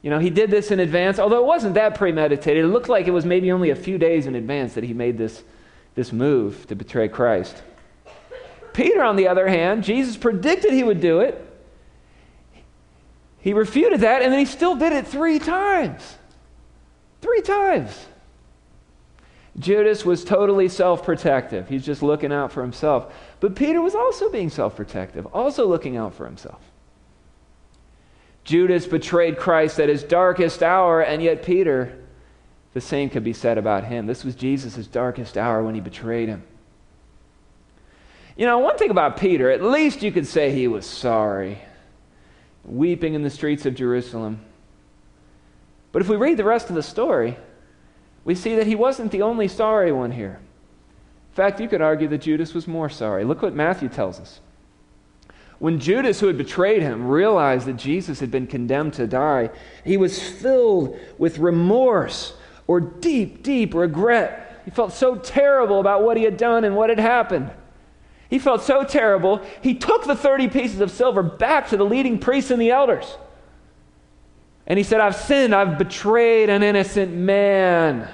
[0.02, 2.64] You know, he did this in advance, although it wasn't that premeditated.
[2.64, 5.16] It looked like it was maybe only a few days in advance that he made
[5.16, 5.44] this
[6.00, 7.62] this move to betray Christ.
[8.72, 11.46] Peter, on the other hand, Jesus predicted he would do it.
[13.40, 16.16] He refuted that, and then he still did it three times.
[17.20, 18.06] Three times.
[19.58, 21.68] Judas was totally self protective.
[21.68, 23.12] He's just looking out for himself.
[23.40, 26.62] But Peter was also being self protective, also looking out for himself.
[28.44, 31.99] Judas betrayed Christ at his darkest hour, and yet Peter
[32.72, 34.06] the same could be said about him.
[34.06, 36.42] This was Jesus' darkest hour when he betrayed him.
[38.36, 41.58] You know, one thing about Peter, at least you could say he was sorry,
[42.64, 44.40] weeping in the streets of Jerusalem.
[45.92, 47.36] But if we read the rest of the story,
[48.24, 50.38] we see that he wasn't the only sorry one here.
[51.30, 53.24] In fact, you could argue that Judas was more sorry.
[53.24, 54.40] Look what Matthew tells us.
[55.58, 59.50] When Judas, who had betrayed him, realized that Jesus had been condemned to die,
[59.84, 62.34] he was filled with remorse
[62.70, 64.62] or deep, deep regret.
[64.64, 67.50] He felt so terrible about what he had done and what had happened.
[68.28, 72.20] He felt so terrible, he took the 30 pieces of silver back to the leading
[72.20, 73.16] priests and the elders.
[74.68, 78.08] And he said, I've sinned, I've betrayed an innocent man.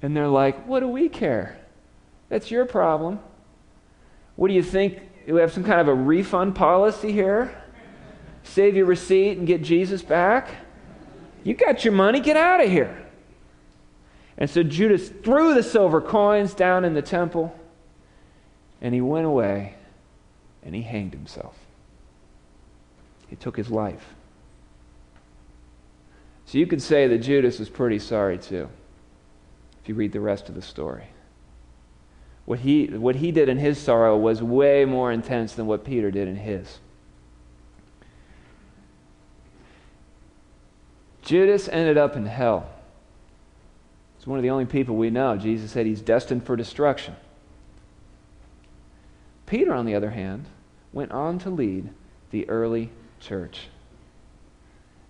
[0.00, 1.58] And they're like, What do we care?
[2.28, 3.18] That's your problem.
[4.36, 5.00] What do you think?
[5.26, 7.60] We have some kind of a refund policy here?
[8.44, 10.63] Save your receipt and get Jesus back?
[11.44, 13.06] You got your money, get out of here.
[14.36, 17.54] And so Judas threw the silver coins down in the temple
[18.80, 19.74] and he went away
[20.64, 21.56] and he hanged himself.
[23.28, 24.14] He took his life.
[26.46, 28.68] So you could say that Judas was pretty sorry too,
[29.82, 31.04] if you read the rest of the story.
[32.44, 36.10] What he, what he did in his sorrow was way more intense than what Peter
[36.10, 36.78] did in his.
[41.24, 42.68] Judas ended up in hell.
[44.18, 45.36] He's one of the only people we know.
[45.36, 47.16] Jesus said he's destined for destruction.
[49.46, 50.46] Peter, on the other hand,
[50.92, 51.90] went on to lead
[52.30, 53.68] the early church.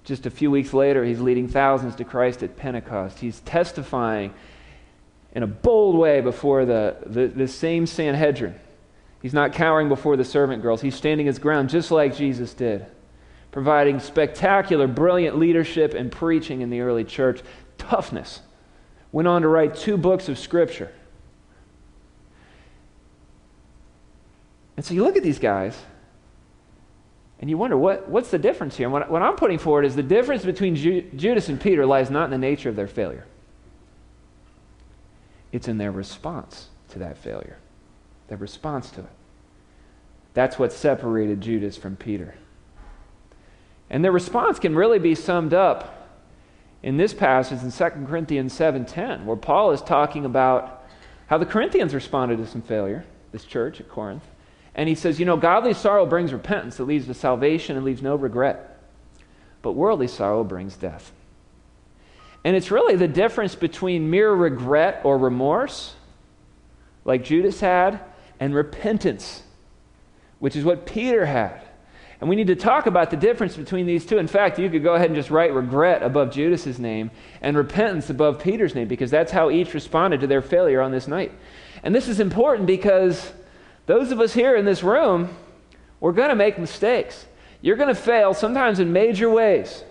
[0.04, 3.20] Just a few weeks later, he's leading thousands to Christ at Pentecost.
[3.20, 4.34] He's testifying
[5.34, 8.54] in a bold way before the, the, the same Sanhedrin.
[9.22, 10.82] He's not cowering before the servant girls.
[10.82, 12.84] He's standing his ground just like Jesus did,
[13.54, 17.40] providing spectacular, brilliant leadership and preaching in the early church.
[17.78, 18.40] Toughness.
[19.12, 20.90] Went on to write two books of Scripture.
[24.76, 25.80] And so you look at these guys,
[27.38, 28.86] and you wonder what, what's the difference here?
[28.86, 32.10] And what, what I'm putting forward is the difference between Ju- Judas and Peter lies
[32.10, 33.24] not in the nature of their failure,
[35.52, 37.58] it's in their response to that failure,
[38.26, 39.10] their response to it.
[40.32, 42.34] That's what separated Judas from Peter.
[43.94, 46.10] And their response can really be summed up
[46.82, 50.82] in this passage in 2 Corinthians 7:10, where Paul is talking about
[51.28, 54.24] how the Corinthians responded to some failure, this church at Corinth.
[54.74, 58.02] And he says, you know, godly sorrow brings repentance that leads to salvation and leaves
[58.02, 58.82] no regret.
[59.62, 61.12] But worldly sorrow brings death.
[62.42, 65.94] And it's really the difference between mere regret or remorse,
[67.04, 68.00] like Judas had,
[68.40, 69.44] and repentance,
[70.40, 71.63] which is what Peter had.
[72.20, 74.18] And we need to talk about the difference between these two.
[74.18, 77.10] In fact, you could go ahead and just write regret above Judas's name
[77.42, 81.08] and repentance above Peter's name because that's how each responded to their failure on this
[81.08, 81.32] night.
[81.82, 83.32] And this is important because
[83.86, 85.36] those of us here in this room,
[86.00, 87.26] we're going to make mistakes.
[87.60, 89.84] You're going to fail sometimes in major ways.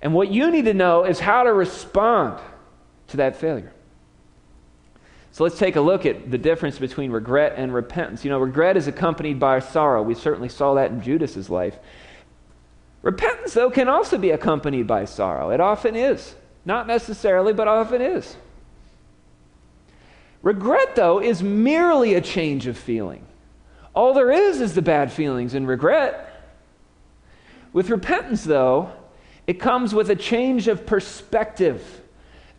[0.00, 2.40] And what you need to know is how to respond
[3.08, 3.73] to that failure.
[5.34, 8.24] So let's take a look at the difference between regret and repentance.
[8.24, 10.00] You know, regret is accompanied by sorrow.
[10.00, 11.76] We certainly saw that in Judas's life.
[13.02, 15.50] Repentance, though, can also be accompanied by sorrow.
[15.50, 16.36] It often is.
[16.64, 18.36] Not necessarily, but often is.
[20.40, 23.26] Regret, though, is merely a change of feeling.
[23.92, 26.46] All there is is the bad feelings and regret.
[27.72, 28.92] With repentance, though,
[29.48, 32.02] it comes with a change of perspective.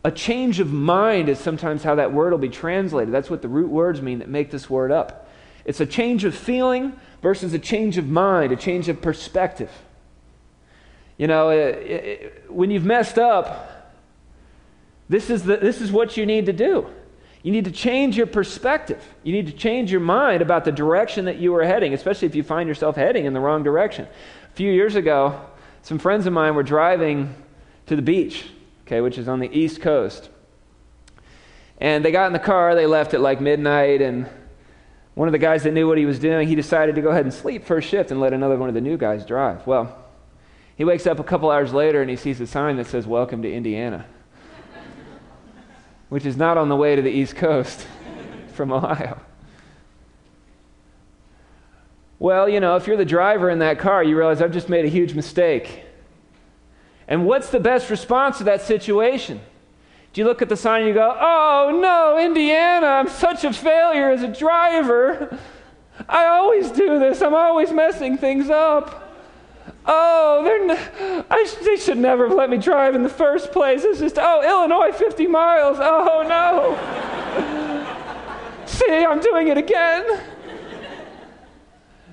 [0.05, 3.11] A change of mind is sometimes how that word will be translated.
[3.11, 5.27] That's what the root words mean that make this word up.
[5.65, 9.71] It's a change of feeling versus a change of mind, a change of perspective.
[11.17, 13.97] You know, it, it, when you've messed up,
[15.09, 16.85] this is, the, this is what you need to do.
[17.41, 19.03] You need to change your perspective.
[19.23, 22.35] You need to change your mind about the direction that you are heading, especially if
[22.35, 24.05] you find yourself heading in the wrong direction.
[24.05, 25.41] A few years ago,
[25.81, 27.33] some friends of mine were driving
[27.87, 28.45] to the beach,
[28.85, 30.29] okay, which is on the East Coast.
[31.77, 34.29] And they got in the car, they left at like midnight, and
[35.15, 37.25] one of the guys that knew what he was doing, he decided to go ahead
[37.25, 39.65] and sleep first shift and let another one of the new guys drive.
[39.65, 39.97] Well,
[40.75, 43.41] he wakes up a couple hours later and he sees a sign that says, Welcome
[43.41, 44.05] to Indiana
[46.09, 47.87] which is not on the way to the East Coast
[48.53, 49.19] from Ohio.
[52.19, 54.85] Well, you know, if you're the driver in that car, you realize I've just made
[54.85, 55.84] a huge mistake.
[57.07, 59.39] And what's the best response to that situation?
[60.13, 63.51] Do you look at the sign and you go, Oh no, Indiana, I'm such a
[63.53, 65.37] failure as a driver.
[66.09, 69.03] I always do this, I'm always messing things up.
[69.85, 73.83] Oh, they're I sh- they should never have let me drive in the first place.
[73.83, 75.77] It's just, oh, Illinois, 50 miles.
[75.79, 76.75] Oh, no.
[78.65, 80.21] See, I'm doing it again.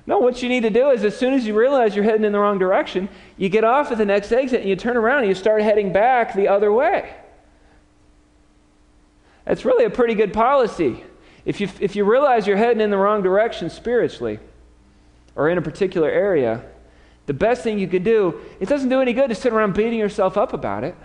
[0.05, 2.33] No, what you need to do is as soon as you realize you're heading in
[2.33, 3.07] the wrong direction,
[3.43, 5.91] you get off at the next exit and you turn around and you start heading
[5.91, 7.13] back the other way.
[9.43, 11.03] That's really a pretty good policy.
[11.43, 14.39] If you, if you realize you're heading in the wrong direction spiritually,
[15.35, 16.63] or in a particular area,
[17.25, 19.99] the best thing you can do, it doesn't do any good to sit around beating
[19.99, 20.95] yourself up about it.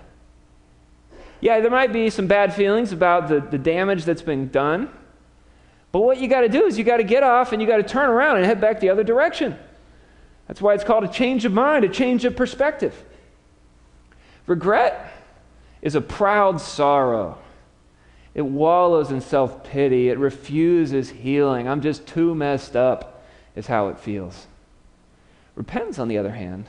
[1.41, 4.91] Yeah, there might be some bad feelings about the, the damage that's been done.
[5.91, 7.79] But what you got to do is you got to get off and you got
[7.79, 9.59] to turn around and head back the other direction.
[10.49, 13.05] That's why it's called a change of mind, a change of perspective.
[14.47, 15.13] Regret
[15.83, 17.39] is a proud sorrow.
[18.35, 20.09] It wallows in self pity.
[20.09, 21.69] It refuses healing.
[21.69, 23.23] I'm just too messed up,
[23.55, 24.47] is how it feels.
[25.55, 26.67] Repentance, on the other hand,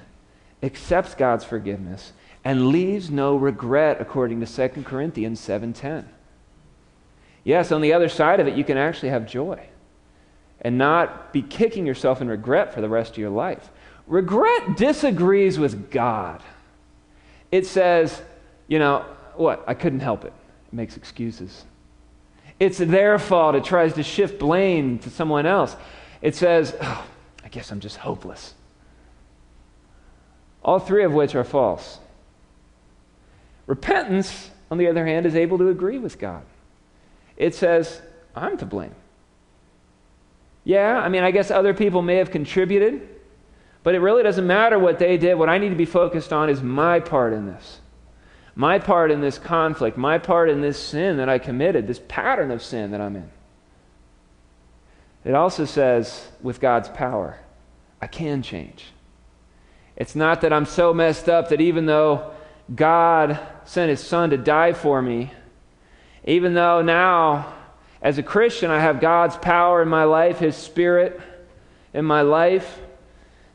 [0.62, 2.12] accepts God's forgiveness
[2.44, 6.06] and leaves no regret according to 2 Corinthians 7:10.
[7.46, 9.70] Yes, on the other side of it you can actually have joy
[10.62, 13.70] and not be kicking yourself in regret for the rest of your life.
[14.08, 16.42] Regret disagrees with God.
[17.52, 18.22] It says,
[18.68, 19.06] you know,
[19.36, 19.64] what?
[19.68, 20.34] I couldn't help it.
[20.68, 21.64] It makes excuses.
[22.60, 23.56] It's their fault.
[23.56, 25.76] It tries to shift blame to someone else.
[26.22, 27.06] It says, oh,
[27.44, 28.54] I guess I'm just hopeless.
[30.62, 32.00] All three of which are false.
[33.66, 36.44] Repentance, on the other hand, is able to agree with God.
[37.38, 38.02] It says,
[38.36, 38.94] I'm to blame.
[40.64, 43.08] Yeah, I mean, I guess other people may have contributed,
[43.84, 45.36] but it really doesn't matter what they did.
[45.36, 47.80] What I need to be focused on is my part in this.
[48.56, 52.52] My part in this conflict, my part in this sin that I committed, this pattern
[52.52, 53.30] of sin that I'm in.
[55.24, 57.40] It also says, with God's power,
[58.02, 58.86] I can change.
[59.96, 62.32] It's not that I'm so messed up that even though
[62.74, 65.32] God sent his son to die for me,
[66.26, 67.54] even though now,
[68.02, 71.20] as a Christian, I have God's power in my life, his spirit
[71.94, 72.80] in my life,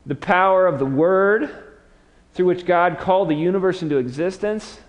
[0.05, 1.49] the power of the word
[2.33, 4.79] through which God called the universe into existence.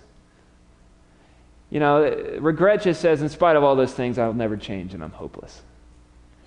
[1.69, 2.03] You know,
[2.39, 5.61] regret just says, in spite of all those things, I'll never change and I'm hopeless.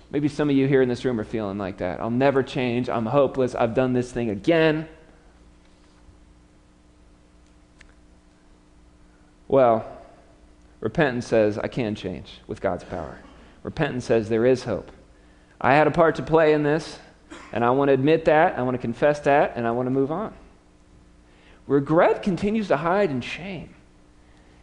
[0.09, 1.99] Maybe some of you here in this room are feeling like that.
[1.99, 2.89] I'll never change.
[2.89, 3.55] I'm hopeless.
[3.55, 4.87] I've done this thing again.
[9.47, 9.85] Well,
[10.81, 13.17] repentance says, I can change with God's power.
[13.63, 14.91] Repentance says there is hope.
[15.61, 16.99] I had a part to play in this,
[17.53, 19.91] and I want to admit that, I want to confess that, and I want to
[19.91, 20.33] move on.
[21.67, 23.73] Regret continues to hide in shame.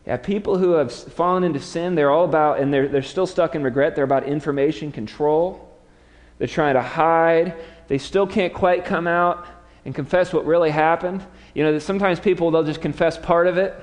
[0.05, 3.55] Yeah, people who have fallen into sin, they're all about, and they're, they're still stuck
[3.55, 5.65] in regret, they're about information control.
[6.39, 7.55] They're trying to hide.
[7.89, 9.47] They still can't quite come out
[9.85, 11.25] and confess what really happened.
[11.55, 13.75] You know, that sometimes people, they'll just confess part of it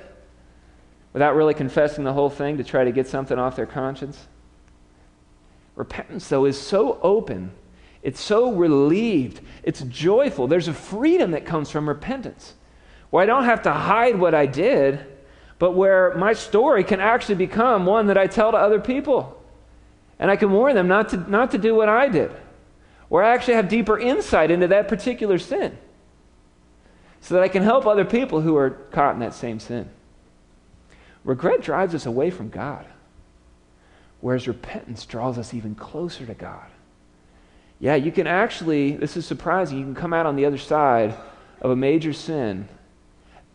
[1.15, 4.27] without really confessing the whole thing to try to get something off their conscience.
[5.77, 7.53] Repentance, though, is so open,
[8.03, 10.45] it's so relieved, it's joyful.
[10.45, 12.55] There's a freedom that comes from repentance
[13.11, 15.05] where I don't have to hide what I did,
[15.57, 19.41] but where my story can actually become one that I tell to other people.
[20.19, 22.31] And I can warn them not to, not to do what I did,
[23.07, 25.77] where I actually have deeper insight into that particular sin
[27.21, 29.89] so that I can help other people who are caught in that same sin.
[31.25, 32.85] Regret drives us away from God,
[34.21, 36.67] whereas repentance draws us even closer to God.
[37.79, 41.15] Yeah, you can actually, this is surprising, you can come out on the other side
[41.61, 42.69] of a major sin,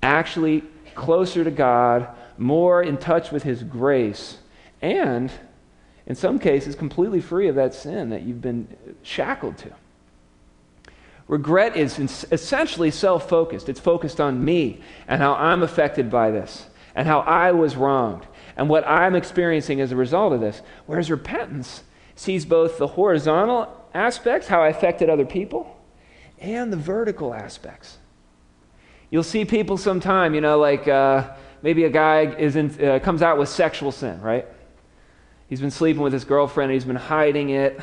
[0.02, 0.64] actually
[0.94, 4.38] closer to God, more in touch with His grace,
[4.82, 5.30] and
[6.06, 8.66] in some cases, completely free of that sin that you've been
[9.02, 9.70] shackled to.
[11.28, 13.68] Regret is essentially self focused.
[13.68, 18.26] It's focused on me and how I'm affected by this and how I was wronged
[18.56, 20.62] and what I'm experiencing as a result of this.
[20.86, 21.82] Whereas repentance
[22.14, 25.76] sees both the horizontal aspects, how I affected other people,
[26.38, 27.98] and the vertical aspects.
[29.10, 31.30] You'll see people sometime, you know, like uh,
[31.62, 34.46] maybe a guy is in, uh, comes out with sexual sin, right?
[35.48, 37.80] He's been sleeping with his girlfriend, he's been hiding it,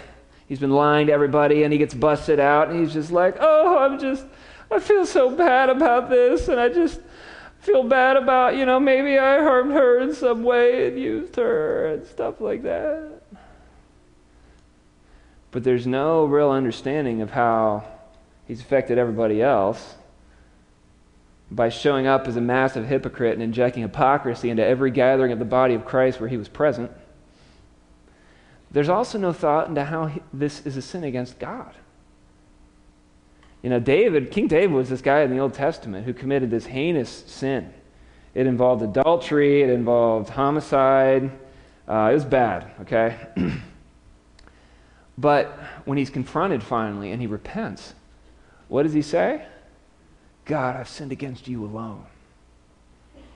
[0.48, 3.80] he's been lying to everybody, and he gets busted out, and he's just like, oh,
[3.80, 4.26] I'm just,
[4.72, 7.02] I feel so bad about this, and I just,
[7.68, 11.88] feel bad about, you know, maybe I harmed her in some way and used her
[11.88, 13.22] and stuff like that.
[15.52, 17.84] But there's no real understanding of how
[18.48, 19.96] he's affected everybody else
[21.52, 25.46] by showing up as a massive hypocrite and injecting hypocrisy into every gathering of the
[25.46, 26.90] body of Christ where he was present.
[28.72, 31.74] There's also no thought into how he, this is a sin against God.
[33.62, 36.66] You know, David, King David was this guy in the Old Testament who committed this
[36.66, 37.74] heinous sin.
[38.34, 41.32] It involved adultery, it involved homicide.
[41.88, 43.18] Uh, it was bad, okay?
[45.18, 47.94] but when he's confronted finally and he repents,
[48.68, 49.44] what does he say?
[50.46, 52.06] God, I've sinned against you alone.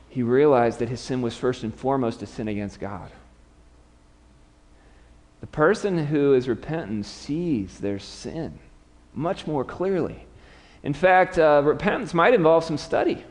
[0.09, 3.09] He realized that his sin was first and foremost a sin against God.
[5.39, 8.59] The person who is repentant sees their sin
[9.13, 10.25] much more clearly.
[10.83, 13.23] In fact, uh, repentance might involve some study.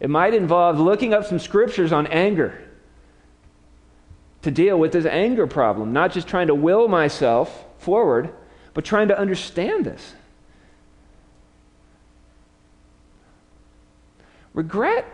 [0.00, 2.60] It might involve looking up some scriptures on anger
[4.42, 8.34] to deal with this anger problem, not just trying to will myself forward,
[8.74, 10.14] but trying to understand this.
[14.52, 15.06] Regret,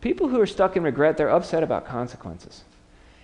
[0.00, 2.64] people who are stuck in regret, they're upset about consequences.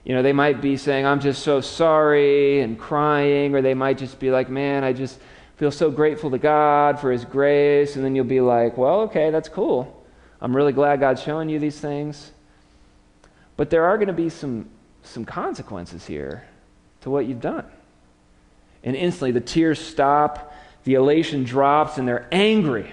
[0.04, 3.98] You know, they might be saying, I'm just so sorry and crying, or they might
[3.98, 5.18] just be like, man, I just
[5.56, 7.96] feel so grateful to God for His grace.
[7.96, 10.04] And then you'll be like, well, okay, that's cool.
[10.40, 12.32] I'm really glad God's showing you these things.
[13.56, 14.68] But there are going to be some,
[15.02, 16.46] some consequences here
[17.00, 17.64] to what you've done.
[18.84, 20.52] And instantly the tears stop,
[20.84, 22.92] the elation drops, and they're angry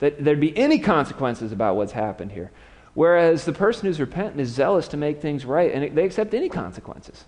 [0.00, 2.50] that there'd be any consequences about what's happened here.
[2.94, 6.48] Whereas the person who's repentant is zealous to make things right, and they accept any
[6.48, 7.24] consequences.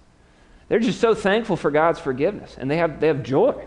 [0.69, 3.65] They're just so thankful for God's forgiveness, and they have, they have joy.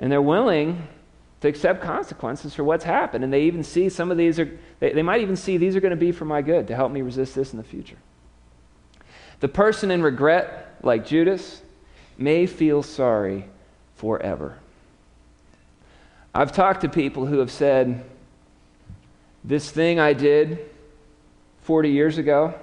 [0.00, 0.88] And they're willing
[1.42, 3.22] to accept consequences for what's happened.
[3.22, 5.80] And they even see some of these are, they, they might even see these are
[5.80, 7.96] going to be for my good to help me resist this in the future.
[9.40, 11.62] The person in regret, like Judas,
[12.18, 13.46] may feel sorry
[13.96, 14.58] forever.
[16.34, 18.04] I've talked to people who have said,
[19.42, 20.58] This thing I did
[21.62, 22.54] 40 years ago,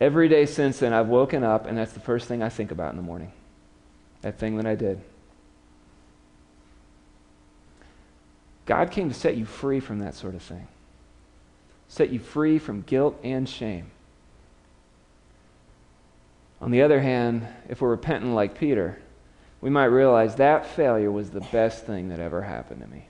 [0.00, 2.90] every day since then I've woken up and that's the first thing I think about
[2.90, 3.32] in the morning.
[4.22, 5.00] That thing that I did.
[8.66, 10.68] God came to set you free from that sort of thing,
[11.88, 13.90] set you free from guilt and shame.
[16.60, 18.98] On the other hand, if we're repentant like Peter,
[19.60, 23.06] we might realize that failure was the best thing that ever happened to me.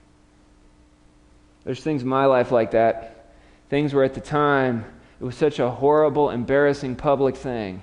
[1.63, 3.33] There's things in my life like that.
[3.69, 4.85] Things where at the time
[5.19, 7.81] it was such a horrible, embarrassing public thing.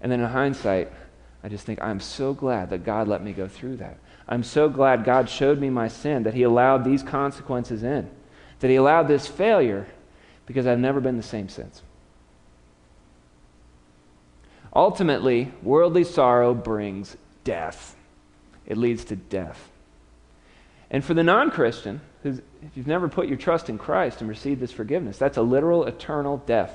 [0.00, 0.90] And then in hindsight,
[1.42, 3.98] I just think, I'm so glad that God let me go through that.
[4.28, 8.10] I'm so glad God showed me my sin, that He allowed these consequences in,
[8.60, 9.86] that He allowed this failure,
[10.46, 11.82] because I've never been the same since.
[14.74, 17.94] Ultimately, worldly sorrow brings death.
[18.66, 19.70] It leads to death.
[20.90, 22.40] And for the non Christian, if
[22.74, 26.38] you've never put your trust in Christ and received this forgiveness, that's a literal eternal
[26.38, 26.72] death.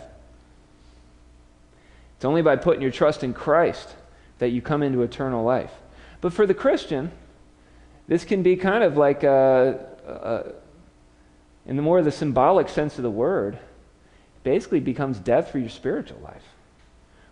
[2.16, 3.96] It's only by putting your trust in Christ
[4.40, 5.72] that you come into eternal life.
[6.22, 7.12] But for the Christian,
[8.10, 13.04] this can be kind of like, a, a, in the more the symbolic sense of
[13.04, 13.60] the word,
[14.42, 16.44] basically becomes death for your spiritual life,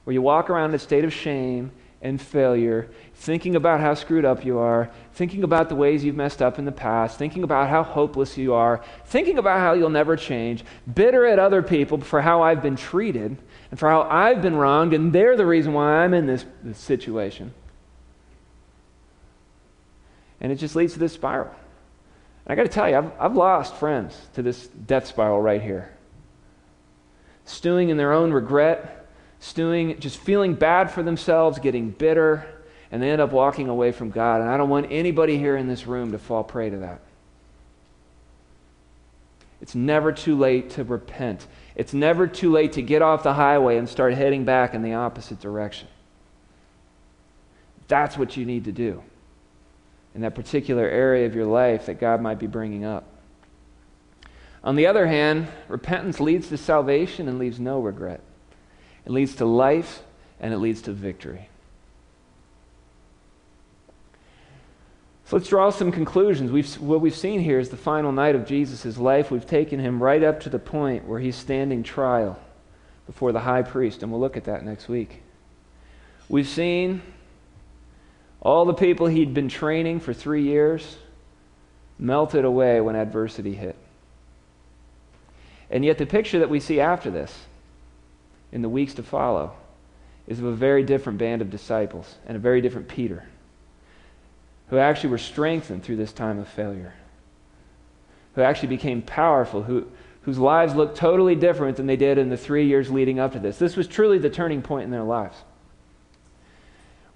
[0.03, 1.71] where you walk around in a state of shame
[2.03, 6.43] and failure, thinking about how screwed up you are, thinking about the ways you've messed
[6.43, 10.15] up in the past, thinking about how hopeless you are, thinking about how you'll never
[10.15, 10.63] change,
[10.93, 13.35] bitter at other people for how I've been treated
[13.71, 16.77] and for how I've been wronged, and they're the reason why I'm in this, this
[16.77, 17.51] situation.
[20.39, 21.49] And it just leads to this spiral.
[22.45, 25.61] And I got to tell you, I've, I've lost friends to this death spiral right
[25.61, 25.93] here.
[27.45, 29.07] Stewing in their own regret,
[29.39, 32.45] stewing, just feeling bad for themselves, getting bitter,
[32.91, 34.41] and they end up walking away from God.
[34.41, 37.01] And I don't want anybody here in this room to fall prey to that.
[39.59, 41.47] It's never too late to repent.
[41.75, 44.93] It's never too late to get off the highway and start heading back in the
[44.93, 45.87] opposite direction.
[47.87, 49.03] That's what you need to do
[50.17, 53.05] in that particular area of your life that God might be bringing up.
[54.63, 58.21] On the other hand, repentance leads to salvation and leaves no regret.
[59.05, 60.01] It leads to life
[60.39, 61.49] and it leads to victory.
[65.25, 66.51] So let's draw some conclusions.
[66.51, 69.29] We've, what we've seen here is the final night of Jesus' life.
[69.29, 72.39] We've taken him right up to the point where he's standing trial
[73.05, 75.21] before the high priest, and we'll look at that next week.
[76.27, 77.03] We've seen
[78.47, 80.95] all the people he'd been training for three years
[81.99, 83.75] melted away when adversity hit.
[85.69, 87.45] And yet, the picture that we see after this,
[88.53, 89.51] in the weeks to follow,
[90.27, 93.25] is of a very different band of disciples and a very different Peter,
[94.69, 96.93] who actually were strengthened through this time of failure,
[98.35, 99.87] who actually became powerful, who,
[100.21, 103.39] whose lives looked totally different than they did in the three years leading up to
[103.39, 103.59] this.
[103.59, 105.35] This was truly the turning point in their lives.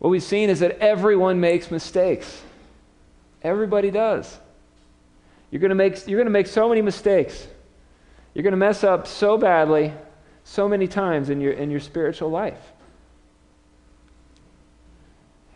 [0.02, 2.42] What we've seen is that everyone makes mistakes.
[3.44, 4.36] Everybody does.
[5.52, 7.46] You're going to make, you're going to make so many mistakes.
[8.34, 9.94] You're going to mess up so badly
[10.44, 12.58] so many times in your, in your spiritual life.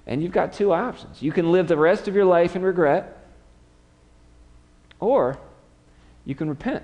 [0.06, 1.24] And you've got two options.
[1.24, 3.26] You can live the rest of your life in regret,
[5.00, 5.40] or
[6.24, 6.84] you can repent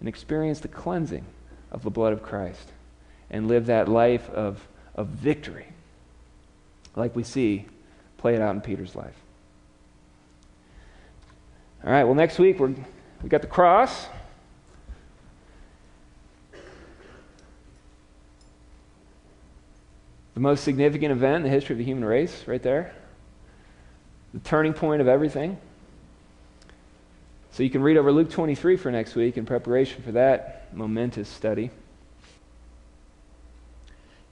[0.00, 1.24] and experience the cleansing
[1.70, 2.72] of the blood of Christ
[3.30, 4.66] and live that life of,
[4.96, 5.68] of victory
[6.96, 7.66] like we see
[8.18, 9.14] play it out in Peter's life.
[11.84, 12.74] All right, well, next week we're,
[13.22, 14.06] we got the cross.
[20.32, 22.94] The most significant event in the history of the human race, right there.
[24.32, 25.58] The turning point of everything.
[27.52, 31.28] So you can read over Luke 23 for next week in preparation for that momentous
[31.28, 31.70] study.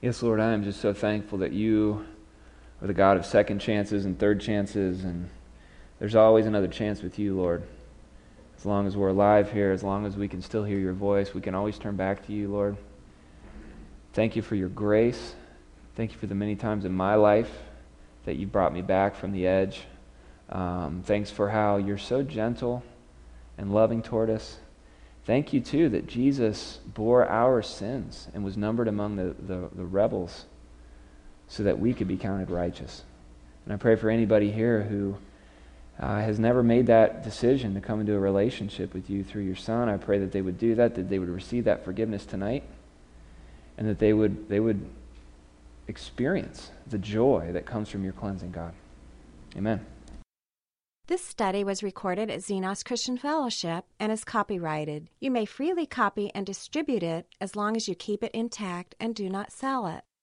[0.01, 2.05] Yes, Lord, I am just so thankful that you
[2.83, 5.29] are the God of second chances and third chances, and
[5.99, 7.63] there's always another chance with you, Lord.
[8.57, 11.33] As long as we're alive here, as long as we can still hear your voice,
[11.33, 12.75] we can always turn back to you, Lord.
[14.11, 15.33] Thank you for your grace.
[15.95, 17.49] Thank you for the many times in my life
[18.25, 19.81] that you brought me back from the edge.
[20.49, 22.83] Um, thanks for how you're so gentle
[23.57, 24.57] and loving toward us.
[25.25, 29.85] Thank you, too, that Jesus bore our sins and was numbered among the, the, the,
[29.85, 30.45] rebels
[31.47, 33.03] so that we could be counted righteous.
[33.65, 35.17] And I pray for anybody here who
[35.99, 39.55] uh, has never made that decision to come into a relationship with you through your
[39.55, 39.89] Son.
[39.89, 42.63] I pray that they would do that, that they would receive that forgiveness tonight,
[43.77, 44.85] and that they would, they would
[45.87, 48.73] experience the joy that comes from your cleansing, God.
[49.55, 49.85] Amen.
[51.07, 55.09] This study was recorded at Xenos Christian Fellowship and is copyrighted.
[55.19, 59.13] You may freely copy and distribute it as long as you keep it intact and
[59.13, 60.05] do not sell it.